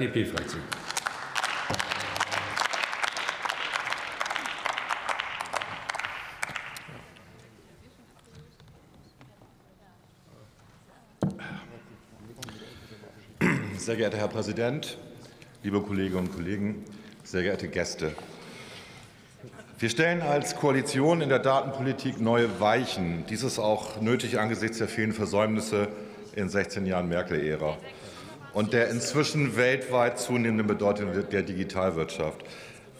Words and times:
FDP-Fraktion. 0.00 0.62
Sehr 13.76 13.96
geehrter 13.96 14.16
Herr 14.16 14.28
Präsident, 14.28 14.96
liebe 15.62 15.82
Kolleginnen 15.82 16.20
und 16.20 16.34
Kollegen, 16.34 16.84
sehr 17.22 17.42
geehrte 17.42 17.68
Gäste. 17.68 18.12
Wir 19.78 19.90
stellen 19.90 20.22
als 20.22 20.56
Koalition 20.56 21.20
in 21.20 21.28
der 21.28 21.40
Datenpolitik 21.40 22.20
neue 22.20 22.60
Weichen. 22.60 23.24
Dies 23.28 23.42
ist 23.42 23.58
auch 23.58 24.00
nötig 24.00 24.38
angesichts 24.38 24.78
der 24.78 24.88
vielen 24.88 25.12
Versäumnisse 25.12 25.88
in 26.36 26.48
16 26.48 26.86
Jahren 26.86 27.08
Merkel-Ära 27.08 27.76
und 28.52 28.72
der 28.72 28.88
inzwischen 28.90 29.56
weltweit 29.56 30.18
zunehmenden 30.18 30.66
Bedeutung 30.66 31.12
der 31.30 31.42
Digitalwirtschaft. 31.42 32.44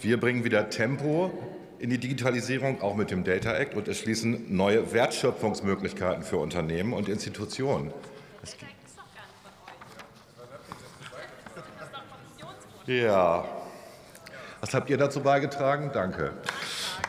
Wir 0.01 0.19
bringen 0.19 0.45
wieder 0.45 0.71
Tempo 0.71 1.31
in 1.79 1.91
die 1.91 1.99
Digitalisierung, 1.99 2.83
auch 2.83 2.95
mit 2.95 3.11
dem 3.11 3.25
Data 3.25 3.55
Act, 3.55 3.75
und 3.75 3.89
erschließen 3.89 4.55
neue 4.55 4.93
Wertschöpfungsmöglichkeiten 4.93 6.23
für 6.23 6.37
Unternehmen 6.37 6.93
und 6.93 7.09
Institutionen. 7.09 7.93
Ja. 12.87 13.45
Was 14.61 14.75
habt 14.75 14.91
ihr 14.91 14.99
dazu 14.99 15.21
beigetragen? 15.21 15.91
Danke. 15.93 16.33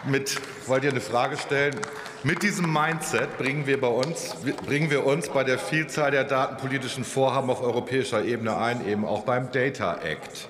Mit, 0.05 0.41
wollt 0.65 0.83
ihr 0.83 0.89
eine 0.89 1.01
Frage 1.01 1.37
stellen? 1.37 1.75
Mit 2.23 2.41
diesem 2.41 2.71
Mindset 2.71 3.37
bringen 3.37 3.67
wir, 3.67 3.79
bei 3.79 3.87
uns, 3.87 4.35
bringen 4.65 4.89
wir 4.89 5.05
uns 5.05 5.29
bei 5.29 5.43
der 5.43 5.59
Vielzahl 5.59 6.09
der 6.09 6.23
datenpolitischen 6.23 7.03
Vorhaben 7.03 7.51
auf 7.51 7.61
europäischer 7.61 8.23
Ebene 8.23 8.57
ein, 8.57 8.87
eben 8.87 9.05
auch 9.05 9.25
beim 9.25 9.51
Data 9.51 9.99
Act. 10.03 10.49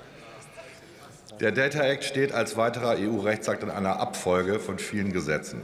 Der 1.42 1.52
Data 1.52 1.82
Act 1.82 2.06
steht 2.06 2.32
als 2.32 2.56
weiterer 2.56 2.96
EU-Rechtsakt 2.98 3.64
in 3.64 3.70
einer 3.70 4.00
Abfolge 4.00 4.60
von 4.60 4.80
vielen 4.80 5.12
Gesetzen. 5.12 5.62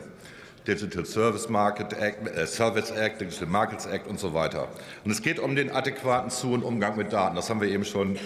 Digital 0.68 1.06
Service 1.06 1.48
Market 1.48 1.94
Act, 1.94 2.28
äh, 2.28 2.46
Service 2.46 2.92
Act, 2.92 3.22
Digital 3.22 3.48
Markets 3.48 3.86
Act 3.86 4.08
und 4.08 4.20
so 4.20 4.34
weiter. 4.34 4.68
Und 5.06 5.12
es 5.12 5.22
geht 5.22 5.40
um 5.40 5.56
den 5.56 5.72
adäquaten 5.72 6.30
Zu- 6.30 6.52
und 6.52 6.64
Umgang 6.64 6.98
mit 6.98 7.14
Daten. 7.14 7.38
Das 7.38 7.50
haben 7.50 7.62
wir 7.62 7.70
eben 7.70 7.86
schon 7.86 8.20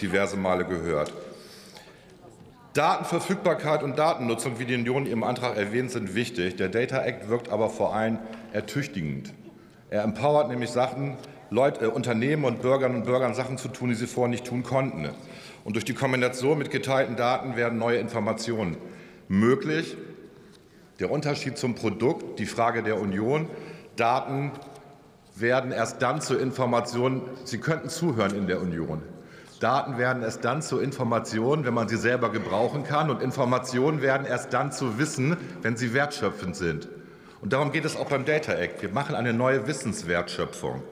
diverse 0.00 0.36
Male 0.36 0.64
gehört. 0.64 1.12
Datenverfügbarkeit 2.74 3.84
und 3.84 4.00
Datennutzung, 4.00 4.58
wie 4.58 4.64
die 4.64 4.74
Union 4.74 5.06
im 5.06 5.22
Antrag 5.22 5.56
erwähnt, 5.56 5.92
sind 5.92 6.16
wichtig. 6.16 6.56
Der 6.56 6.68
Data 6.68 7.04
Act 7.04 7.28
wirkt 7.28 7.48
aber 7.48 7.70
vor 7.70 7.94
allem 7.94 8.18
ertüchtigend. 8.52 9.32
Er 9.90 10.02
empowert 10.02 10.48
nämlich 10.48 10.70
Sachen, 10.70 11.16
Leute, 11.50 11.84
äh, 11.84 11.88
Unternehmen 11.88 12.44
und 12.44 12.62
Bürgerinnen 12.62 12.98
und 12.98 13.04
Bürgern 13.04 13.32
Sachen 13.32 13.58
zu 13.58 13.68
tun, 13.68 13.90
die 13.90 13.94
sie 13.94 14.08
vorher 14.08 14.28
nicht 14.28 14.44
tun 14.44 14.64
konnten. 14.64 15.08
Und 15.62 15.76
durch 15.76 15.84
die 15.84 15.94
Kombination 15.94 16.58
mit 16.58 16.72
geteilten 16.72 17.14
Daten 17.14 17.54
werden 17.54 17.78
neue 17.78 17.98
Informationen 17.98 18.76
möglich. 19.28 19.96
Der 20.98 21.12
Unterschied 21.12 21.56
zum 21.56 21.76
Produkt, 21.76 22.40
die 22.40 22.46
Frage 22.46 22.82
der 22.82 23.00
Union, 23.00 23.48
Daten 23.94 24.50
werden 25.36 25.70
erst 25.70 26.02
dann 26.02 26.20
zur 26.20 26.40
Information, 26.40 27.22
Sie 27.44 27.58
könnten 27.58 27.88
zuhören 27.88 28.34
in 28.34 28.48
der 28.48 28.60
Union. 28.60 29.00
Daten 29.58 29.98
werden 29.98 30.22
erst 30.22 30.44
dann 30.44 30.62
zu 30.62 30.80
Informationen, 30.80 31.64
wenn 31.64 31.74
man 31.74 31.88
sie 31.88 31.96
selber 31.96 32.30
gebrauchen 32.30 32.84
kann. 32.84 33.10
Und 33.10 33.22
Informationen 33.22 34.02
werden 34.02 34.26
erst 34.26 34.52
dann 34.52 34.72
zu 34.72 34.98
Wissen, 34.98 35.36
wenn 35.62 35.76
sie 35.76 35.94
wertschöpfend 35.94 36.56
sind. 36.56 36.88
Und 37.40 37.52
darum 37.52 37.72
geht 37.72 37.84
es 37.84 37.96
auch 37.96 38.08
beim 38.08 38.24
Data 38.24 38.52
Act. 38.54 38.82
Wir 38.82 38.88
machen 38.88 39.14
eine 39.14 39.32
neue 39.32 39.66
Wissenswertschöpfung. 39.66 40.82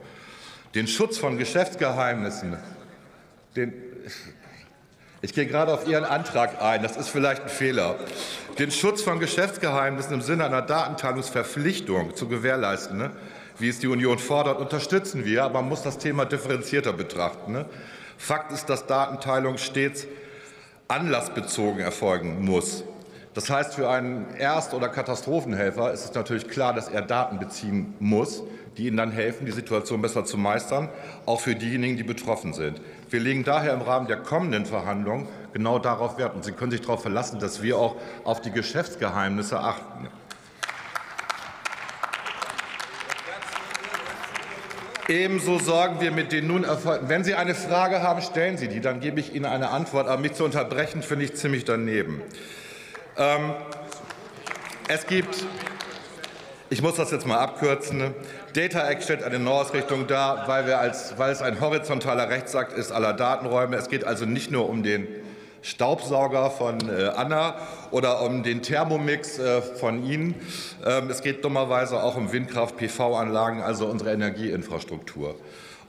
Den 0.75 0.87
Schutz 0.87 1.17
von 1.17 1.37
Geschäftsgeheimnissen, 1.37 2.57
den, 3.55 3.73
ich 5.21 5.33
gehe 5.33 5.45
gerade 5.45 5.73
auf 5.73 5.87
Ihren 5.87 6.03
Antrag 6.03 6.61
ein, 6.61 6.81
das 6.83 6.97
ist 6.97 7.09
vielleicht 7.09 7.43
ein 7.43 7.49
Fehler. 7.49 7.95
Den 8.59 8.71
Schutz 8.71 9.01
von 9.01 9.19
Geschäftsgeheimnissen 9.19 10.13
im 10.13 10.21
Sinne 10.21 10.45
einer 10.45 10.61
Datenteilungsverpflichtung 10.61 12.15
zu 12.15 12.27
gewährleisten, 12.27 12.97
ne, 12.97 13.11
wie 13.59 13.69
es 13.69 13.79
die 13.79 13.87
Union 13.87 14.19
fordert, 14.19 14.59
unterstützen 14.59 15.25
wir, 15.25 15.43
aber 15.43 15.61
man 15.61 15.69
muss 15.69 15.83
das 15.83 15.97
Thema 15.97 16.25
differenzierter 16.25 16.93
betrachten. 16.93 17.65
Fakt 18.23 18.53
ist, 18.53 18.69
dass 18.69 18.87
Datenteilung 18.87 19.57
stets 19.57 20.07
anlassbezogen 20.87 21.81
erfolgen 21.81 22.45
muss. 22.45 22.85
Das 23.33 23.49
heißt, 23.49 23.73
für 23.73 23.89
einen 23.89 24.33
Erst- 24.37 24.73
oder 24.73 24.87
Katastrophenhelfer 24.87 25.91
ist 25.91 26.05
es 26.05 26.13
natürlich 26.13 26.47
klar, 26.47 26.73
dass 26.73 26.87
er 26.87 27.01
Daten 27.01 27.37
beziehen 27.37 27.95
muss, 27.99 28.41
die 28.77 28.87
ihnen 28.87 28.95
dann 28.95 29.11
helfen, 29.11 29.45
die 29.45 29.51
Situation 29.51 30.01
besser 30.01 30.23
zu 30.23 30.37
meistern, 30.37 30.87
auch 31.25 31.41
für 31.41 31.53
diejenigen, 31.53 31.97
die 31.97 32.03
betroffen 32.03 32.53
sind. 32.53 32.79
Wir 33.09 33.19
legen 33.19 33.43
daher 33.43 33.73
im 33.73 33.81
Rahmen 33.81 34.07
der 34.07 34.17
kommenden 34.17 34.65
Verhandlungen 34.65 35.27
genau 35.51 35.77
darauf 35.77 36.17
Wert. 36.17 36.33
Und 36.33 36.45
Sie 36.45 36.53
können 36.53 36.71
sich 36.71 36.79
darauf 36.79 37.01
verlassen, 37.01 37.39
dass 37.39 37.61
wir 37.61 37.77
auch 37.77 37.97
auf 38.23 38.39
die 38.39 38.51
Geschäftsgeheimnisse 38.51 39.59
achten. 39.59 40.07
Ebenso 45.09 45.59
sorgen 45.59 45.99
wir 45.99 46.11
mit 46.11 46.31
den 46.31 46.47
nun 46.47 46.63
erfolgten. 46.63 47.09
Wenn 47.09 47.25
Sie 47.25 47.35
eine 47.35 47.55
Frage 47.55 48.01
haben, 48.01 48.21
stellen 48.21 48.57
Sie 48.57 48.69
die, 48.69 48.79
dann 48.79 49.01
gebe 49.01 49.19
ich 49.19 49.35
Ihnen 49.35 49.45
eine 49.45 49.69
Antwort. 49.69 50.07
Aber 50.07 50.21
mich 50.21 50.33
zu 50.33 50.45
unterbrechen, 50.45 51.03
finde 51.03 51.25
ich 51.25 51.35
ziemlich 51.35 51.65
daneben. 51.65 52.21
Ähm, 53.17 53.53
es 54.87 55.05
gibt, 55.05 55.45
ich 56.69 56.81
muss 56.81 56.95
das 56.95 57.11
jetzt 57.11 57.27
mal 57.27 57.37
abkürzen, 57.37 58.13
Data 58.53 58.87
Act 58.87 59.03
stellt 59.03 59.23
eine 59.23 59.39
Neuausrichtung 59.39 60.07
dar, 60.07 60.47
weil, 60.47 60.67
wir 60.67 60.79
als, 60.79 61.17
weil 61.17 61.31
es 61.31 61.41
ein 61.41 61.59
horizontaler 61.59 62.29
Rechtsakt 62.29 62.71
ist 62.71 62.91
aller 62.91 63.13
Datenräume. 63.13 63.75
Es 63.75 63.89
geht 63.89 64.05
also 64.05 64.25
nicht 64.25 64.51
nur 64.51 64.69
um 64.69 64.83
den 64.83 65.07
Staubsauger 65.63 66.51
von 66.51 66.77
äh, 66.89 67.05
Anna 67.15 67.55
oder 67.91 68.21
um 68.21 68.43
den 68.43 68.61
Thermomix 68.61 69.39
äh, 69.39 69.61
von 69.61 70.05
Ihnen. 70.05 70.35
Ähm, 70.85 71.09
es 71.09 71.21
geht 71.21 71.43
dummerweise 71.43 72.03
auch 72.03 72.17
um 72.17 72.33
Windkraft, 72.33 72.75
PV-Anlagen, 72.77 73.61
also 73.61 73.87
unsere 73.87 74.11
Energieinfrastruktur. 74.11 75.35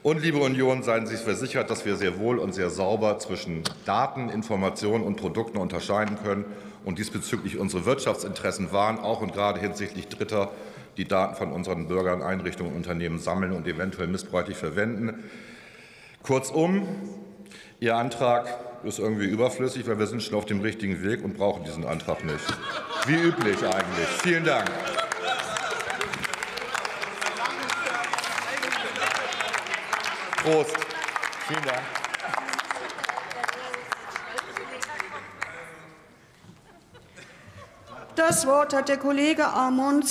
Und, 0.01 0.21
liebe 0.21 0.37
Union, 0.37 0.81
seien 0.81 1.07
Sie 1.07 1.17
versichert, 1.17 1.69
dass 1.69 1.85
wir 1.85 1.97
sehr 1.97 2.19
wohl 2.19 2.39
und 2.39 2.53
sehr 2.53 2.69
sauber 2.69 3.19
zwischen 3.19 3.63
Daten, 3.85 4.29
Informationen 4.29 5.03
und 5.03 5.17
Produkten 5.17 5.57
unterscheiden 5.57 6.17
können 6.23 6.45
und 6.85 6.97
diesbezüglich 6.97 7.57
unsere 7.57 7.85
Wirtschaftsinteressen 7.85 8.71
wahren, 8.71 8.99
auch 8.99 9.21
und 9.21 9.33
gerade 9.33 9.59
hinsichtlich 9.59 10.07
Dritter, 10.07 10.51
die 10.95 11.05
Daten 11.05 11.35
von 11.35 11.51
unseren 11.51 11.87
Bürgern, 11.87 12.21
Einrichtungen 12.21 12.71
und 12.71 12.77
Unternehmen 12.77 13.19
sammeln 13.19 13.51
und 13.51 13.67
eventuell 13.67 14.07
missbräuchlich 14.07 14.55
verwenden. 14.55 15.23
Kurzum, 16.23 16.87
Ihr 17.81 17.97
Antrag 17.97 18.47
ist 18.85 18.99
irgendwie 18.99 19.25
überflüssig, 19.25 19.87
weil 19.87 19.97
wir 19.97 20.07
sind 20.07 20.21
schon 20.21 20.35
auf 20.35 20.45
dem 20.45 20.61
richtigen 20.61 21.03
Weg 21.03 21.23
und 21.23 21.35
brauchen 21.35 21.63
diesen 21.63 21.85
Antrag 21.85 22.23
nicht. 22.23 22.45
Wie 23.07 23.15
üblich 23.15 23.57
eigentlich. 23.63 24.07
Vielen 24.21 24.43
Dank. 24.43 24.69
Prost. 30.43 30.77
Vielen 31.47 31.63
Dank. 31.63 31.81
Das 38.15 38.47
Wort 38.47 38.73
hat 38.73 38.87
der 38.87 38.97
Kollege 38.97 39.45
Amon 39.47 40.03